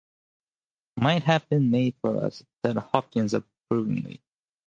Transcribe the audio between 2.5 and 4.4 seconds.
said Hopkins approvingly.